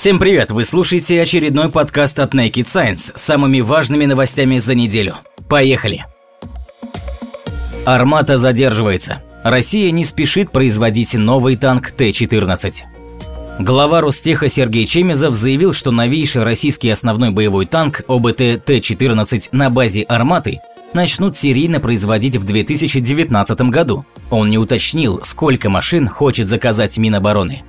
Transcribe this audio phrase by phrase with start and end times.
[0.00, 0.50] Всем привет!
[0.50, 5.16] Вы слушаете очередной подкаст от Naked Science с самыми важными новостями за неделю.
[5.46, 6.06] Поехали!
[7.84, 9.22] Армата задерживается.
[9.44, 12.76] Россия не спешит производить новый танк Т-14.
[13.58, 20.04] Глава Ростеха Сергей Чемезов заявил, что новейший российский основной боевой танк ОБТ Т-14 на базе
[20.04, 20.60] «Арматы»
[20.94, 24.06] начнут серийно производить в 2019 году.
[24.30, 27.64] Он не уточнил, сколько машин хочет заказать Минобороны.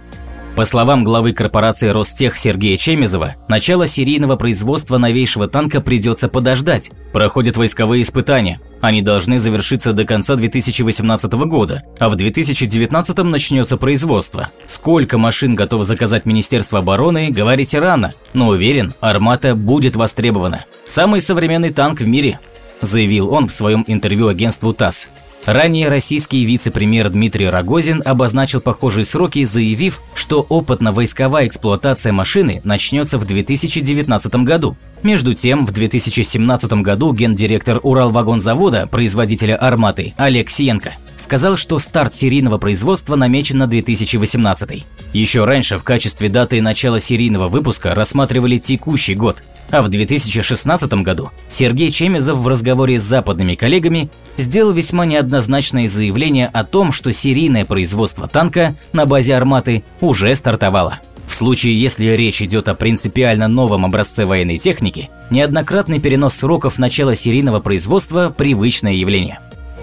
[0.55, 6.91] По словам главы корпорации Ростех Сергея Чемезова, начало серийного производства новейшего танка придется подождать.
[7.13, 8.59] Проходят войсковые испытания.
[8.81, 14.49] Они должны завершиться до конца 2018 года, а в 2019 начнется производство.
[14.65, 20.65] Сколько машин готово заказать Министерство обороны, говорите рано, но уверен, «Армата» будет востребована.
[20.85, 22.39] Самый современный танк в мире,
[22.81, 25.09] заявил он в своем интервью агентству ТАСС.
[25.45, 33.25] Ранее российский вице-премьер Дмитрий Рогозин обозначил похожие сроки, заявив, что опытно-войсковая эксплуатация машины начнется в
[33.25, 34.77] 2019 году.
[35.03, 42.59] Между тем, в 2017 году гендиректор Уралвагонзавода, производителя «Арматы» Олег Сиенко, сказал, что старт серийного
[42.59, 44.85] производства намечен на 2018.
[45.13, 51.31] Еще раньше в качестве даты начала серийного выпуска рассматривали текущий год, а в 2016 году
[51.47, 57.65] Сергей Чемезов в разговоре с западными коллегами сделал весьма неоднозначное заявление о том, что серийное
[57.65, 60.99] производство танка на базе «Арматы» уже стартовало.
[61.27, 67.15] В случае, если речь идет о принципиально новом образце военной техники, неоднократный перенос сроков начала
[67.15, 69.39] серийного производства– привычное явление.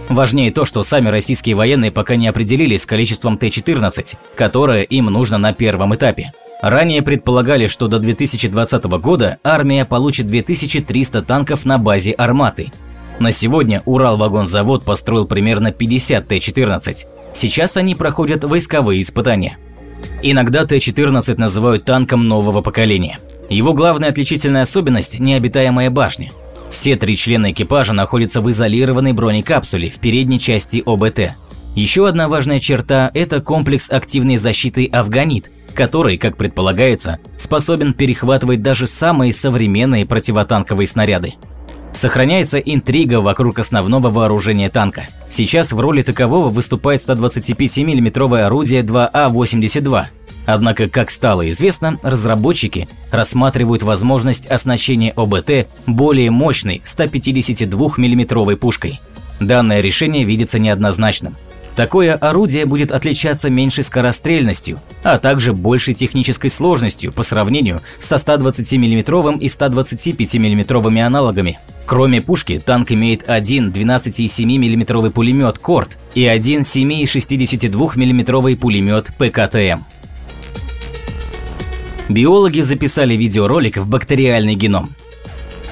[0.08, 5.38] Важнее то, что сами российские военные пока не определились с количеством Т-14, которое им нужно
[5.38, 6.32] на первом этапе.
[6.62, 12.72] Ранее предполагали, что до 2020 года армия получит 2300 танков на базе «Арматы».
[13.20, 17.06] На сегодня Уралвагонзавод построил примерно 50 Т-14.
[17.34, 19.58] Сейчас они проходят войсковые испытания–
[20.22, 23.18] Иногда Т-14 называют танком нового поколения.
[23.48, 26.32] Его главная отличительная особенность– необитаемая башня.
[26.70, 31.32] Все три члена экипажа находятся в изолированной бронекапсуле в передней части ОБТ.
[31.74, 38.86] Еще одна важная черта– это комплекс активной защиты «Афганит», который, как предполагается, способен перехватывать даже
[38.86, 41.34] самые современные противотанковые снаряды.
[41.92, 45.06] Сохраняется интрига вокруг основного вооружения танка.
[45.30, 50.06] Сейчас в роли такового выступает 125 миллиметровое орудие 2А-82.
[50.46, 59.00] Однако, как стало известно, разработчики рассматривают возможность оснащения ОБТ более мощной 152 миллиметровой пушкой.
[59.40, 61.36] Данное решение видится неоднозначным.
[61.78, 68.72] Такое орудие будет отличаться меньшей скорострельностью, а также большей технической сложностью по сравнению со 120
[68.72, 71.60] мм и 125 мм аналогами.
[71.86, 79.84] Кроме пушки, танк имеет один 12,7 мм пулемет «Корт» и один 7,62 мм пулемет ПКТМ.
[82.08, 84.96] Биологи записали видеоролик в бактериальный геном.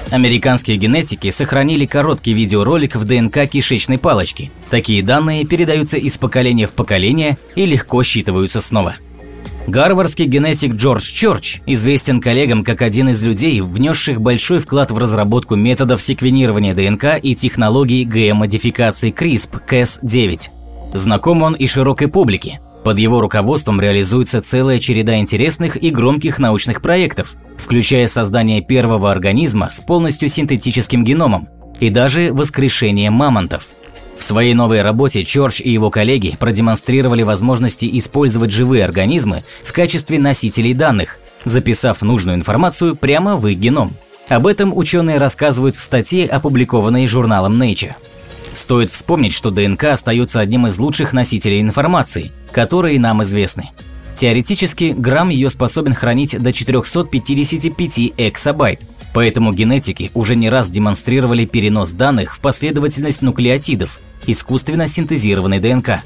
[0.09, 4.51] Американские генетики сохранили короткий видеоролик в ДНК кишечной палочки.
[4.69, 8.95] Такие данные передаются из поколения в поколение и легко считываются снова.
[9.67, 15.55] Гарвардский генетик Джордж Чорч известен коллегам как один из людей, внесших большой вклад в разработку
[15.55, 20.49] методов секвенирования ДНК и технологий ГМ-модификации CRISP-Cas9.
[20.93, 26.81] Знаком он и широкой публике, под его руководством реализуется целая череда интересных и громких научных
[26.81, 31.49] проектов, включая создание первого организма с полностью синтетическим геномом
[31.81, 33.67] и даже воскрешение мамонтов.
[34.17, 40.17] В своей новой работе Чорч и его коллеги продемонстрировали возможности использовать живые организмы в качестве
[40.17, 43.97] носителей данных, записав нужную информацию прямо в их геном.
[44.29, 47.95] Об этом ученые рассказывают в статье, опубликованной журналом Nature.
[48.57, 53.69] Стоит вспомнить, что ДНК остается одним из лучших носителей информации, которые нам известны.
[54.15, 58.81] Теоретически, грамм ее способен хранить до 455 эксабайт,
[59.13, 66.01] поэтому генетики уже не раз демонстрировали перенос данных в последовательность нуклеотидов, искусственно синтезированной ДНК.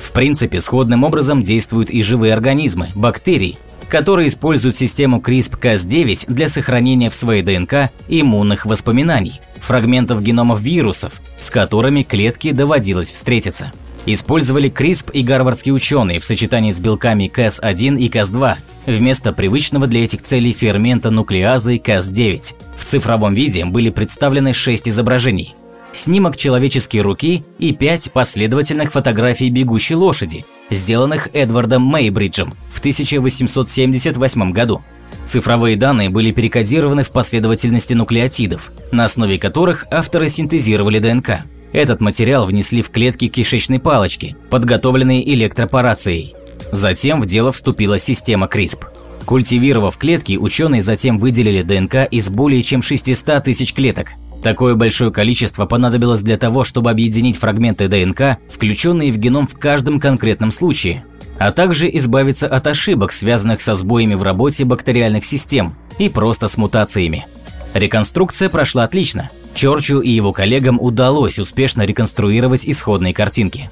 [0.00, 3.58] В принципе, сходным образом действуют и живые организмы, бактерии,
[3.90, 11.50] которые используют систему CRISPR-Cas9 для сохранения в своей ДНК иммунных воспоминаний, фрагментов геномов вирусов, с
[11.50, 13.72] которыми клетке доводилось встретиться.
[14.06, 18.56] Использовали CRISP и гарвардские ученые в сочетании с белками Cas1 и Cas2
[18.86, 22.54] вместо привычного для этих целей фермента нуклеазы Cas9.
[22.76, 25.54] В цифровом виде были представлены шесть изображений
[25.92, 34.82] снимок человеческой руки и пять последовательных фотографий бегущей лошади, сделанных Эдвардом Мейбриджем в 1878 году.
[35.26, 41.44] Цифровые данные были перекодированы в последовательности нуклеотидов, на основе которых авторы синтезировали ДНК.
[41.72, 46.34] Этот материал внесли в клетки кишечной палочки, подготовленные электропорацией.
[46.72, 48.86] Затем в дело вступила система CRISP.
[49.24, 54.08] Культивировав клетки, ученые затем выделили ДНК из более чем 600 тысяч клеток.
[54.42, 60.00] Такое большое количество понадобилось для того, чтобы объединить фрагменты ДНК, включенные в геном в каждом
[60.00, 61.04] конкретном случае,
[61.38, 66.56] а также избавиться от ошибок, связанных со сбоями в работе бактериальных систем и просто с
[66.56, 67.26] мутациями.
[67.74, 69.30] Реконструкция прошла отлично.
[69.54, 73.70] Чорчу и его коллегам удалось успешно реконструировать исходные картинки.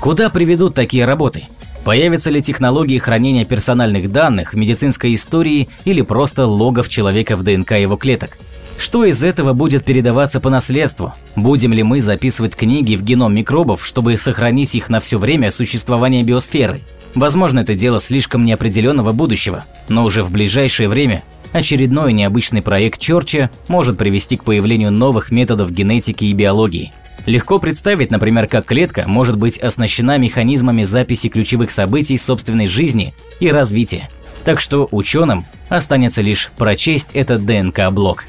[0.00, 1.44] Куда приведут такие работы?
[1.84, 7.96] Появятся ли технологии хранения персональных данных, медицинской истории или просто логов человека в ДНК его
[7.96, 8.38] клеток?
[8.80, 11.12] Что из этого будет передаваться по наследству?
[11.36, 16.22] Будем ли мы записывать книги в геном микробов, чтобы сохранить их на все время существования
[16.22, 16.80] биосферы?
[17.14, 21.22] Возможно, это дело слишком неопределенного будущего, но уже в ближайшее время
[21.52, 26.90] очередной необычный проект Чорча может привести к появлению новых методов генетики и биологии.
[27.26, 33.50] Легко представить, например, как клетка может быть оснащена механизмами записи ключевых событий собственной жизни и
[33.50, 34.08] развития.
[34.42, 38.24] Так что ученым останется лишь прочесть этот ДНК-блок.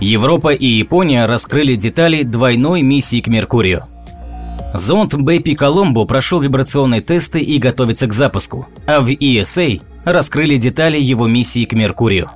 [0.00, 3.84] Европа и Япония раскрыли детали двойной миссии к Меркурию.
[4.72, 10.98] Зонд Бэпи Коломбо прошел вибрационные тесты и готовится к запуску, а в ESA раскрыли детали
[11.00, 12.30] его миссии к Меркурию.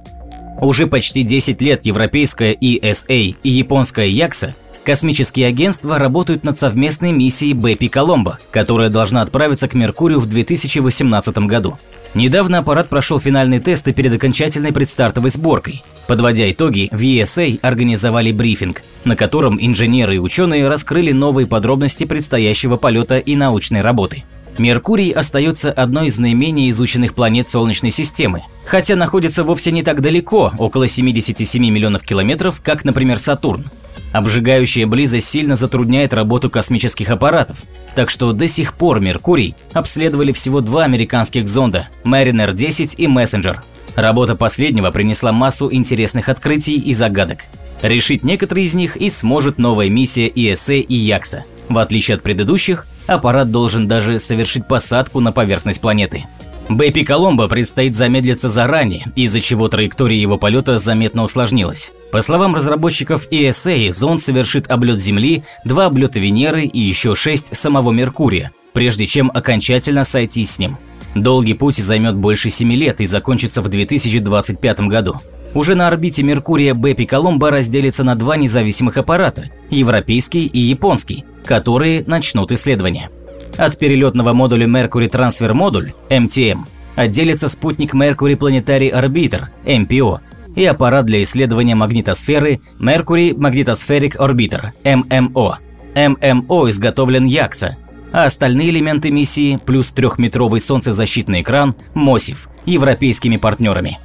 [0.60, 7.54] Уже почти 10 лет европейская ESA и японская Якса космические агентства работают над совместной миссией
[7.54, 11.78] Бэпи Коломбо, которая должна отправиться к Меркурию в 2018 году.
[12.14, 15.82] Недавно аппарат прошел финальные тесты перед окончательной предстартовой сборкой.
[16.06, 22.76] Подводя итоги, в ESA организовали брифинг, на котором инженеры и ученые раскрыли новые подробности предстоящего
[22.76, 24.24] полета и научной работы.
[24.58, 30.52] Меркурий остается одной из наименее изученных планет Солнечной системы, хотя находится вовсе не так далеко,
[30.58, 33.70] около 77 миллионов километров, как, например, Сатурн.
[34.12, 37.62] Обжигающая близость сильно затрудняет работу космических аппаратов,
[37.94, 43.56] так что до сих пор Меркурий обследовали всего два американских зонда– Mariner 10 и Messenger.
[43.96, 47.40] Работа последнего принесла массу интересных открытий и загадок.
[47.80, 51.44] Решить некоторые из них и сможет новая миссия ESA и Якса.
[51.68, 56.24] В отличие от предыдущих, аппарат должен даже совершить посадку на поверхность планеты.
[56.68, 61.92] Бэпи Коломбо предстоит замедлиться заранее, из-за чего траектория его полета заметно усложнилась.
[62.12, 67.90] По словам разработчиков ESA, зонд совершит облет Земли, два облета Венеры и еще шесть самого
[67.90, 70.78] Меркурия, прежде чем окончательно сойти с ним.
[71.14, 75.20] Долгий путь займет больше семи лет и закончится в 2025 году.
[75.54, 82.04] Уже на орбите Меркурия Бэпи Коломбо разделится на два независимых аппарата– европейский и японский, которые
[82.06, 83.10] начнут исследования.
[83.56, 86.60] От перелетного модуля Mercury Transfer Module (MTM)
[86.96, 90.20] отделится спутник Mercury Planetary Orbiter (MPO)
[90.56, 95.56] и аппарат для исследования магнитосферы Mercury Magnetospheric Orbiter (MMO).
[95.94, 97.76] MMO изготовлен Якса,
[98.12, 103.98] а остальные элементы миссии плюс трехметровый солнцезащитный экран МОСИФ европейскими партнерами.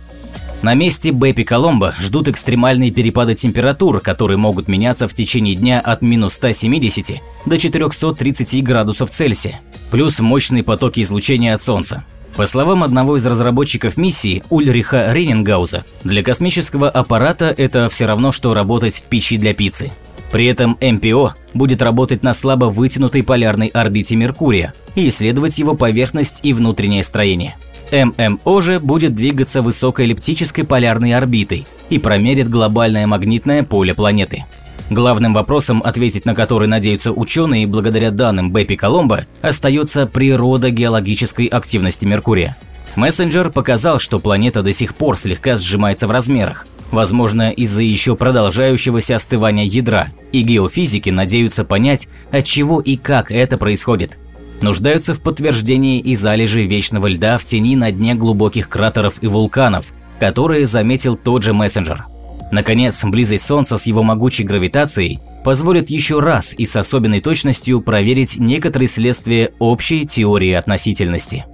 [0.64, 6.02] На месте Бэпи Коломбо ждут экстремальные перепады температур, которые могут меняться в течение дня от
[6.02, 9.62] минус 170 до 430 градусов Цельсия,
[9.92, 12.04] плюс мощные потоки излучения от Солнца.
[12.36, 18.54] По словам одного из разработчиков миссии Ульриха Рейнингауза, для космического аппарата это все равно, что
[18.54, 19.92] работать в печи для пиццы.
[20.32, 26.42] При этом МПО будет работать на слабо вытянутой полярной орбите Меркурия и исследовать его поверхность
[26.44, 27.56] и внутреннее строение.
[27.92, 34.46] ММО же будет двигаться высокой эллиптической полярной орбитой и промерит глобальное магнитное поле планеты.
[34.90, 42.06] Главным вопросом, ответить на который надеются ученые благодаря данным Бэпи Коломбо, остается природа геологической активности
[42.06, 42.56] Меркурия.
[42.96, 49.18] Мессенджер показал, что планета до сих пор слегка сжимается в размерах, возможно из-за еще продолжающегося
[49.18, 54.18] остывания ядра, и геофизики надеются понять, от чего и как это происходит–
[54.62, 59.94] нуждаются в подтверждении и залежи вечного льда в тени на дне глубоких кратеров и вулканов,
[60.20, 62.06] которые заметил тот же мессенджер.
[62.52, 68.38] Наконец, близость Солнца с его могучей гравитацией позволит еще раз и с особенной точностью проверить
[68.38, 71.46] некоторые следствия общей теории относительности.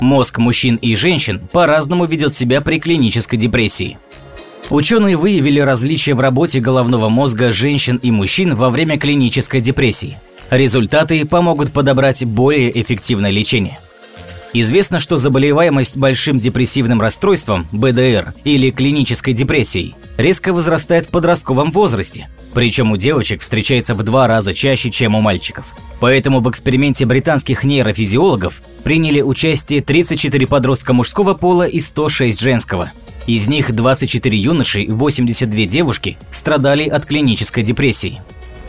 [0.00, 3.98] Мозг мужчин и женщин по-разному ведет себя при клинической депрессии.
[4.70, 10.18] Ученые выявили различия в работе головного мозга женщин и мужчин во время клинической депрессии–
[10.50, 13.78] Результаты помогут подобрать более эффективное лечение.
[14.52, 22.28] Известно, что заболеваемость большим депрессивным расстройством, БДР, или клинической депрессией, резко возрастает в подростковом возрасте,
[22.52, 25.72] причем у девочек встречается в два раза чаще, чем у мальчиков.
[26.00, 32.90] Поэтому в эксперименте британских нейрофизиологов приняли участие 34 подростка мужского пола и 106 женского.
[33.28, 38.20] Из них 24 юноши и 82 девушки страдали от клинической депрессии.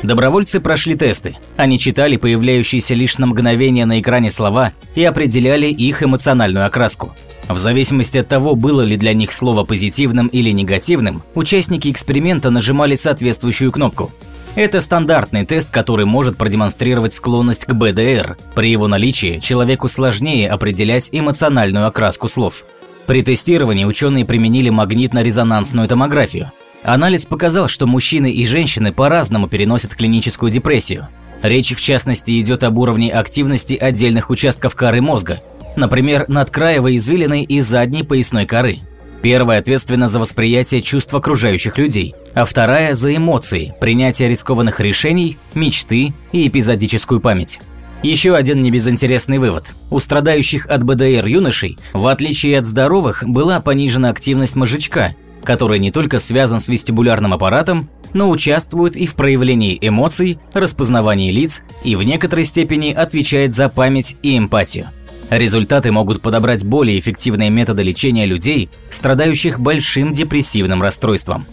[0.03, 1.37] Добровольцы прошли тесты.
[1.57, 7.15] Они читали появляющиеся лишь на мгновение на экране слова и определяли их эмоциональную окраску.
[7.47, 12.95] В зависимости от того, было ли для них слово позитивным или негативным, участники эксперимента нажимали
[12.95, 14.11] соответствующую кнопку.
[14.55, 18.37] Это стандартный тест, который может продемонстрировать склонность к БДР.
[18.55, 22.65] При его наличии человеку сложнее определять эмоциональную окраску слов.
[23.05, 26.51] При тестировании ученые применили магнитно-резонансную томографию.
[26.83, 31.07] Анализ показал, что мужчины и женщины по-разному переносят клиническую депрессию.
[31.43, 35.41] Речь, в частности, идет об уровне активности отдельных участков коры мозга,
[35.75, 38.77] например, надкраевой извилины и задней поясной коры.
[39.21, 46.13] Первая ответственна за восприятие чувств окружающих людей, а вторая– за эмоции, принятие рискованных решений, мечты
[46.31, 47.59] и эпизодическую память.
[48.01, 49.65] Еще один небезынтересный вывод.
[49.91, 55.91] У страдающих от БДР юношей, в отличие от здоровых, была понижена активность мозжечка, который не
[55.91, 62.03] только связан с вестибулярным аппаратом, но участвует и в проявлении эмоций, распознавании лиц и в
[62.03, 64.89] некоторой степени отвечает за память и эмпатию.
[65.29, 71.45] Результаты могут подобрать более эффективные методы лечения людей, страдающих большим депрессивным расстройством.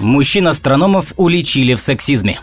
[0.00, 2.40] Мужчин-астрономов уличили в сексизме.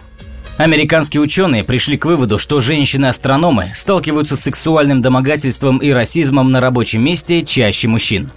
[0.57, 7.03] Американские ученые пришли к выводу, что женщины-астрономы сталкиваются с сексуальным домогательством и расизмом на рабочем
[7.03, 8.29] месте чаще мужчин.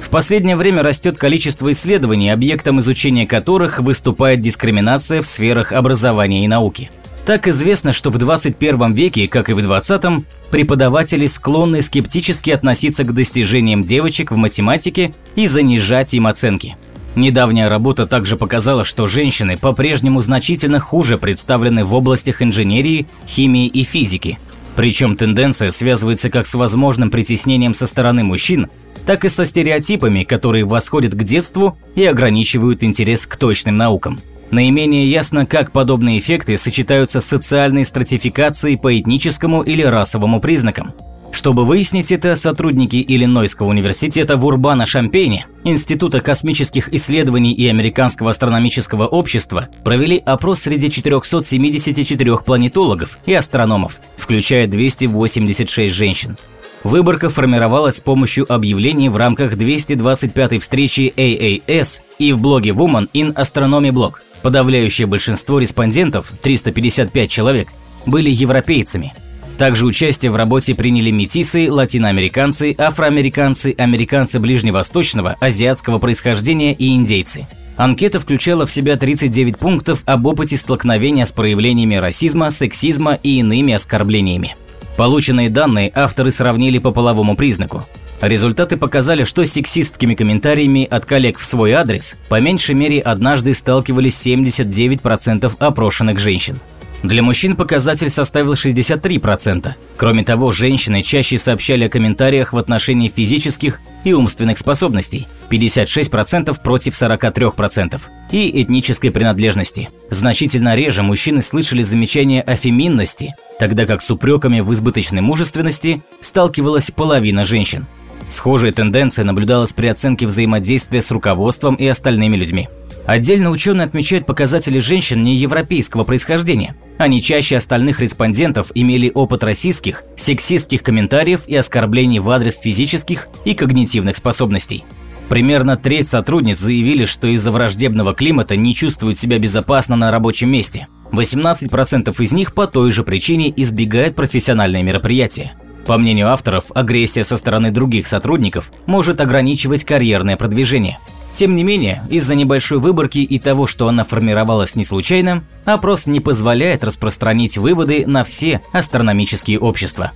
[0.00, 6.48] В последнее время растет количество исследований, объектом изучения которых выступает дискриминация в сферах образования и
[6.48, 6.90] науки.
[7.26, 13.12] Так известно, что в 21 веке, как и в 20, преподаватели склонны скептически относиться к
[13.12, 16.76] достижениям девочек в математике и занижать им оценки.
[17.16, 23.82] Недавняя работа также показала, что женщины по-прежнему значительно хуже представлены в областях инженерии, химии и
[23.82, 24.38] физики.
[24.78, 28.68] Причем тенденция связывается как с возможным притеснением со стороны мужчин,
[29.06, 34.20] так и со стереотипами, которые восходят к детству и ограничивают интерес к точным наукам.
[34.52, 40.92] Наименее ясно, как подобные эффекты сочетаются с социальной стратификацией по этническому или расовому признакам.
[41.32, 49.68] Чтобы выяснить это, сотрудники Иллинойского университета в Урбана-Шампейне, Института космических исследований и Американского астрономического общества
[49.84, 56.36] провели опрос среди 474 планетологов и астрономов, включая 286 женщин.
[56.84, 63.34] Выборка формировалась с помощью объявлений в рамках 225-й встречи AAS и в блоге Woman in
[63.34, 64.14] Astronomy Blog.
[64.42, 67.68] Подавляющее большинство респондентов, 355 человек,
[68.06, 69.12] были европейцами.
[69.58, 77.48] Также участие в работе приняли метисы, латиноамериканцы, афроамериканцы, американцы ближневосточного, азиатского происхождения и индейцы.
[77.76, 83.74] Анкета включала в себя 39 пунктов об опыте столкновения с проявлениями расизма, сексизма и иными
[83.74, 84.54] оскорблениями.
[84.96, 87.84] Полученные данные авторы сравнили по половому признаку.
[88.20, 93.54] Результаты показали, что с сексистскими комментариями от коллег в свой адрес по меньшей мере однажды
[93.54, 96.58] сталкивались 79% опрошенных женщин.
[97.02, 99.72] Для мужчин показатель составил 63%.
[99.96, 106.94] Кроме того, женщины чаще сообщали о комментариях в отношении физических и умственных способностей– 56% против
[106.94, 108.00] 43%,
[108.32, 109.88] и этнической принадлежности.
[110.10, 116.90] Значительно реже мужчины слышали замечания о феминности, тогда как с упреками в избыточной мужественности сталкивалась
[116.90, 117.86] половина женщин.
[118.28, 122.68] Схожая тенденция наблюдалась при оценке взаимодействия с руководством и остальными людьми.
[123.08, 126.76] Отдельно ученые отмечают показатели женщин неевропейского происхождения.
[126.98, 133.54] Они чаще остальных респондентов имели опыт российских, сексистских комментариев и оскорблений в адрес физических и
[133.54, 134.84] когнитивных способностей.
[135.30, 140.86] Примерно треть сотрудниц заявили, что из-за враждебного климата не чувствуют себя безопасно на рабочем месте.
[141.12, 145.54] 18% из них по той же причине избегают профессиональные мероприятия.
[145.86, 150.98] По мнению авторов, агрессия со стороны других сотрудников может ограничивать карьерное продвижение–
[151.32, 156.20] тем не менее, из-за небольшой выборки и того, что она формировалась не случайно, опрос не
[156.20, 160.12] позволяет распространить выводы на все астрономические общества.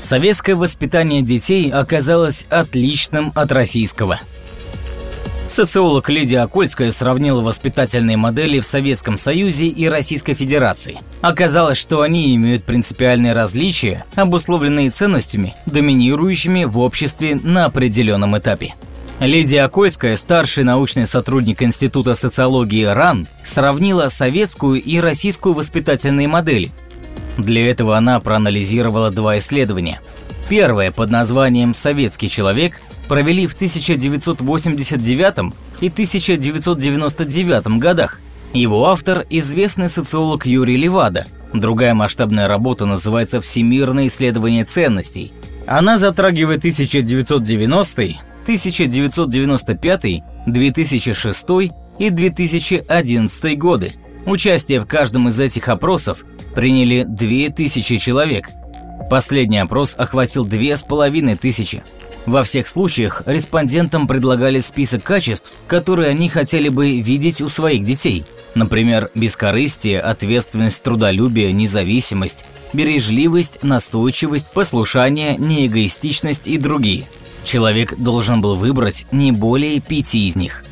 [0.00, 4.20] Советское воспитание детей оказалось отличным от российского–
[5.46, 11.00] Социолог Лидия Окольская сравнила воспитательные модели в Советском Союзе и Российской Федерации.
[11.20, 18.74] Оказалось, что они имеют принципиальные различия, обусловленные ценностями, доминирующими в обществе на определенном этапе.
[19.20, 26.72] Лидия Окольская, старший научный сотрудник Института социологии РАН, сравнила советскую и российскую воспитательные модели.
[27.36, 30.00] Для этого она проанализировала два исследования.
[30.48, 38.20] Первое под названием «Советский человек» провели в 1989 и 1999 годах.
[38.52, 41.26] Его автор– известный социолог Юрий Левада.
[41.52, 45.32] Другая масштабная работа называется «Всемирное исследование ценностей».
[45.66, 51.46] Она затрагивает 1990 1995, 2006
[51.98, 53.94] и 2011 годы.
[54.26, 58.50] Участие в каждом из этих опросов приняли 2000 человек.
[59.10, 61.82] Последний опрос охватил 2500.
[62.26, 68.24] Во всех случаях респондентам предлагали список качеств, которые они хотели бы видеть у своих детей.
[68.54, 77.06] Например, бескорыстие, ответственность, трудолюбие, независимость, бережливость, настойчивость, послушание, неэгоистичность и другие.
[77.44, 80.64] Человек должен был выбрать не более пяти из них.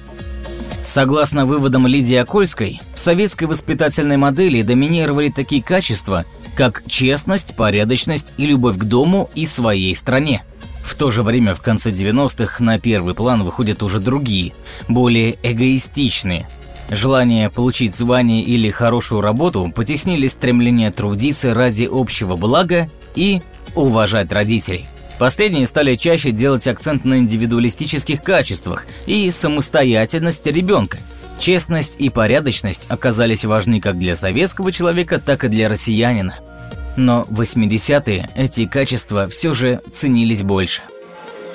[0.83, 6.25] Согласно выводам Лидии Окольской, в советской воспитательной модели доминировали такие качества,
[6.55, 10.43] как честность, порядочность и любовь к дому и своей стране.
[10.83, 14.53] В то же время в конце 90-х на первый план выходят уже другие,
[14.89, 16.49] более эгоистичные.
[16.91, 23.41] Желание получить звание или хорошую работу потеснили стремление трудиться ради общего блага и
[23.75, 24.87] уважать родителей.
[25.19, 30.99] Последние стали чаще делать акцент на индивидуалистических качествах и самостоятельности ребенка.
[31.43, 36.37] Честность и порядочность оказались важны как для советского человека, так и для россиянина.
[36.97, 40.83] Но в 80-е эти качества все же ценились больше.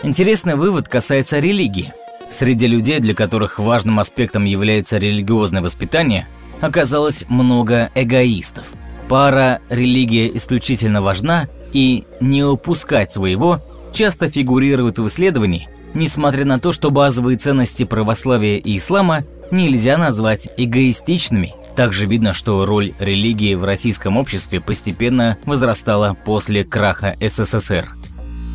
[0.04, 1.94] Интересный вывод касается религии.
[2.30, 6.28] Среди людей, для которых важным аспектом является религиозное воспитание,
[6.60, 8.68] оказалось много эгоистов.
[9.08, 13.62] Пара «религия исключительно важна» и «не упускать своего»
[13.94, 20.50] часто фигурируют в исследовании, несмотря на то, что базовые ценности православия и ислама нельзя назвать
[20.58, 27.88] эгоистичными– также видно, что роль религии в российском обществе постепенно возрастала после краха СССР.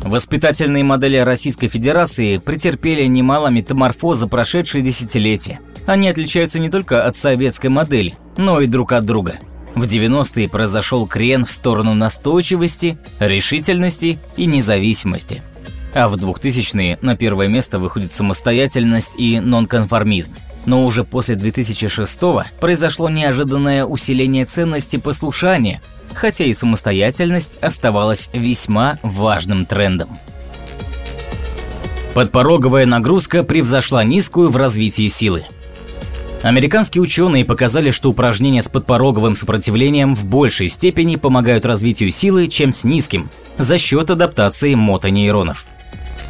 [0.03, 5.61] Воспитательные модели Российской Федерации претерпели немало метаморфоз за прошедшие десятилетия.
[5.85, 9.35] Они отличаются не только от советской модели, но и друг от друга.
[9.73, 15.41] В 90-е произошел крен в сторону настойчивости, решительности и независимости.
[15.93, 20.33] А в 2000-е на первое место выходит самостоятельность и нонконформизм.
[20.65, 22.19] Но уже после 2006
[22.59, 25.81] произошло неожиданное усиление ценности послушания,
[26.13, 30.17] хотя и самостоятельность оставалась весьма важным трендом.
[32.13, 35.45] Подпороговая нагрузка превзошла низкую в развитии силы.
[36.43, 42.73] Американские ученые показали, что упражнения с подпороговым сопротивлением в большей степени помогают развитию силы, чем
[42.73, 45.65] с низким, за счет адаптации мотонейронов.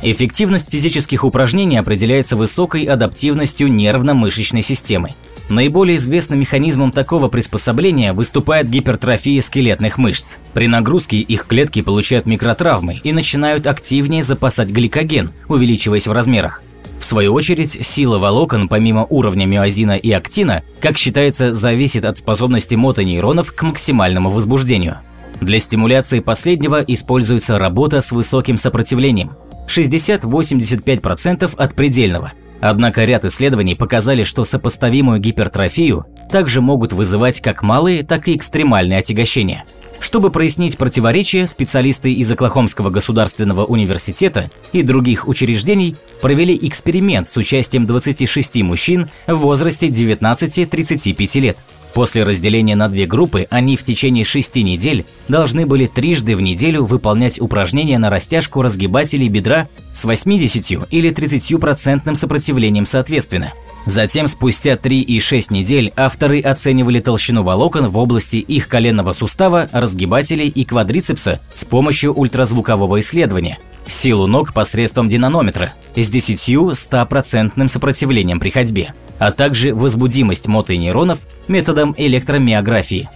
[0.01, 5.11] Эффективность физических упражнений определяется высокой адаптивностью нервно-мышечной системы.
[5.49, 10.37] Наиболее известным механизмом такого приспособления выступает гипертрофия скелетных мышц.
[10.53, 16.61] При нагрузке их клетки получают микротравмы и начинают активнее запасать гликоген, увеличиваясь в размерах.
[16.99, 22.75] В свою очередь, сила волокон, помимо уровня миозина и актина, как считается, зависит от способности
[22.75, 24.99] мотонейронов к максимальному возбуждению.
[25.41, 29.31] Для стимуляции последнего используется работа с высоким сопротивлением,
[29.67, 32.33] 60-85% от предельного.
[32.61, 38.99] Однако ряд исследований показали, что сопоставимую гипертрофию также могут вызывать как малые, так и экстремальные
[38.99, 39.65] отягощения.
[39.99, 47.85] Чтобы прояснить противоречия, специалисты из Оклахомского государственного университета и других учреждений провели эксперимент с участием
[47.85, 51.57] 26 мужчин в возрасте 19-35 лет.
[51.93, 56.85] После разделения на две группы они в течение шести недель должны были трижды в неделю
[56.85, 63.53] выполнять упражнения на растяжку разгибателей бедра с 80 или 30% сопротивлением соответственно.
[63.85, 69.69] Затем, спустя 3 и 6 недель, авторы оценивали толщину волокон в области их коленного сустава,
[69.71, 78.49] разгибателей и квадрицепса с помощью ультразвукового исследования, силу ног посредством динанометра с 10-100% сопротивлением при
[78.49, 83.09] ходьбе а также возбудимость мотонейронов методом электромиографии.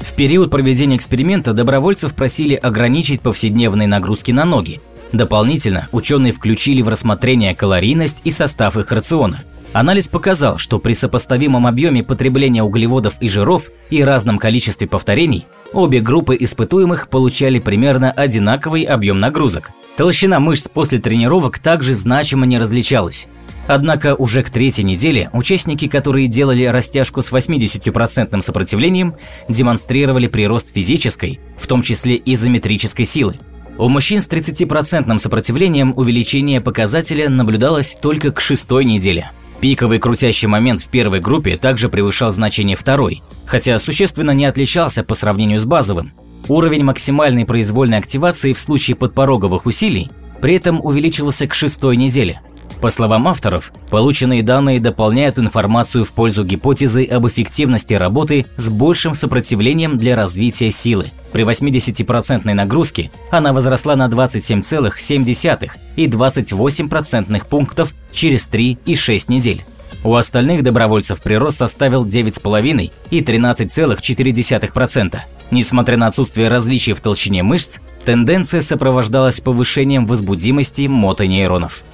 [0.00, 4.80] В период проведения эксперимента добровольцев просили ограничить повседневные нагрузки на ноги.
[5.12, 9.44] Дополнительно ученые включили в рассмотрение калорийность и состав их рациона.
[9.72, 16.00] Анализ показал, что при сопоставимом объеме потребления углеводов и жиров и разном количестве повторений обе
[16.00, 19.70] группы испытуемых получали примерно одинаковый объем нагрузок.
[19.96, 23.28] Толщина мышц после тренировок также значимо не различалась.
[23.66, 29.14] Однако уже к третьей неделе участники, которые делали растяжку с 80% сопротивлением,
[29.48, 33.38] демонстрировали прирост физической, в том числе изометрической силы.
[33.78, 39.30] У мужчин с 30% сопротивлением увеличение показателя наблюдалось только к шестой неделе.
[39.60, 45.14] Пиковый крутящий момент в первой группе также превышал значение второй, хотя существенно не отличался по
[45.14, 46.12] сравнению с базовым.
[46.48, 52.40] Уровень максимальной произвольной активации в случае подпороговых усилий при этом увеличился к шестой неделе–
[52.80, 59.14] По словам авторов, полученные данные дополняют информацию в пользу гипотезы об эффективности работы с большим
[59.14, 61.10] сопротивлением для развития силы.
[61.32, 69.28] При 80% нагрузке она возросла на 27,7 и 28 процентных пунктов через 3 и 6
[69.30, 69.64] недель.
[70.04, 75.18] У остальных добровольцев прирост составил 9,5 и 13,4%.
[75.50, 81.84] Несмотря на отсутствие различий в толщине мышц, тенденция сопровождалась повышением возбудимости мотонейронов.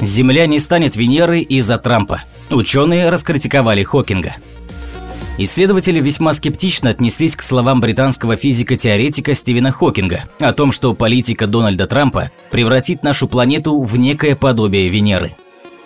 [0.00, 2.22] Земля не станет Венерой из-за Трампа.
[2.50, 4.34] Ученые раскритиковали Хокинга.
[5.38, 11.86] Исследователи весьма скептично отнеслись к словам британского физика-теоретика Стивена Хокинга о том, что политика Дональда
[11.86, 15.34] Трампа превратит нашу планету в некое подобие Венеры.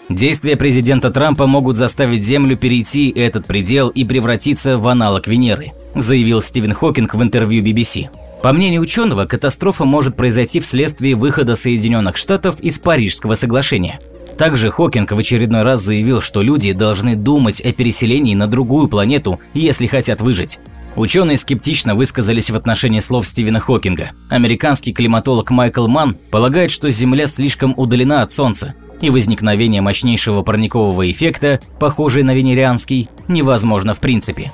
[0.08, 6.42] Действия президента Трампа могут заставить Землю перейти этот предел и превратиться в аналог Венеры, заявил
[6.42, 8.08] Стивен Хокинг в интервью BBC.
[8.42, 14.00] По мнению ученого, катастрофа может произойти вследствие выхода Соединенных Штатов из Парижского соглашения.
[14.38, 19.40] Также Хокинг в очередной раз заявил, что люди должны думать о переселении на другую планету,
[19.54, 20.58] если хотят выжить.
[20.94, 24.10] Ученые скептично высказались в отношении слов Стивена Хокинга.
[24.30, 31.10] Американский климатолог Майкл Манн полагает, что Земля слишком удалена от Солнца, и возникновение мощнейшего парникового
[31.10, 34.52] эффекта, похожий на венерианский, невозможно в принципе.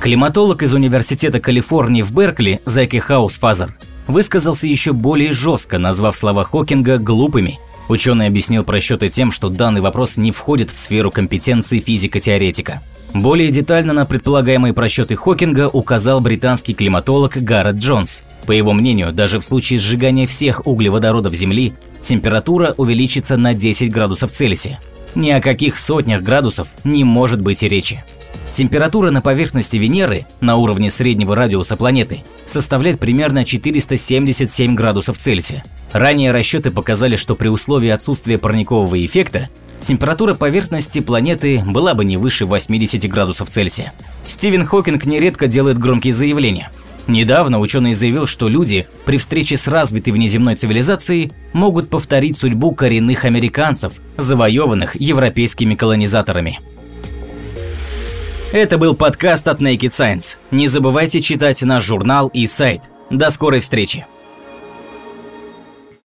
[0.00, 6.98] Климатолог из Университета Калифорнии в Беркли Зеки Хаусфазер высказался еще более жестко, назвав слова Хокинга
[6.98, 7.58] глупыми.
[7.88, 12.82] Ученый объяснил просчеты тем, что данный вопрос не входит в сферу компетенции физика-теоретика.
[13.14, 18.24] Более детально на предполагаемые просчеты Хокинга указал британский климатолог Гаррет Джонс.
[18.46, 24.32] По его мнению, даже в случае сжигания всех углеводородов Земли, температура увеличится на 10 градусов
[24.32, 24.80] Цельсия.
[25.14, 28.04] Ни о каких сотнях градусов не может быть и речи.
[28.50, 35.64] Температура на поверхности Венеры на уровне среднего радиуса планеты составляет примерно 477 градусов Цельсия.
[35.92, 42.16] Ранее расчеты показали, что при условии отсутствия парникового эффекта температура поверхности планеты была бы не
[42.16, 43.92] выше 80 градусов Цельсия.
[44.26, 46.70] Стивен Хокинг нередко делает громкие заявления.
[47.06, 53.24] Недавно ученый заявил, что люди при встрече с развитой внеземной цивилизацией могут повторить судьбу коренных
[53.24, 56.58] американцев, завоеванных европейскими колонизаторами.
[58.52, 60.36] Это был подкаст от Naked Science.
[60.52, 62.90] Не забывайте читать наш журнал и сайт.
[63.10, 64.06] До скорой встречи!